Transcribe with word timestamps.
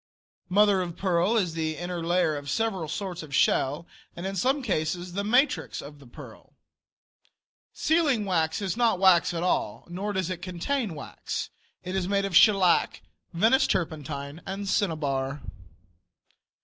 Mother 0.49 0.81
of 0.81 0.97
pearl 0.97 1.37
is 1.37 1.53
the 1.53 1.77
inner 1.77 2.03
layer 2.03 2.35
of 2.35 2.49
several 2.49 2.87
sorts 2.87 3.21
of 3.21 3.35
shell, 3.35 3.85
and 4.15 4.25
in 4.25 4.35
some 4.35 4.63
cases 4.63 5.13
the 5.13 5.23
matrix 5.23 5.79
of 5.79 5.99
the 5.99 6.07
pearl. 6.07 6.55
Sealing 7.71 8.25
wax 8.25 8.63
is 8.63 8.75
not 8.75 8.97
wax 8.99 9.31
at 9.31 9.43
all 9.43 9.85
nor 9.87 10.11
does 10.13 10.31
it 10.31 10.41
contain 10.41 10.95
wax. 10.95 11.51
It 11.83 11.95
is 11.95 12.07
made 12.09 12.25
of 12.25 12.35
shellac, 12.35 13.03
Venice 13.31 13.67
turpentine 13.67 14.41
and 14.43 14.67
cinnabar. 14.67 15.43